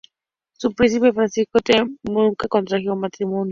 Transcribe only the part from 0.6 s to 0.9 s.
El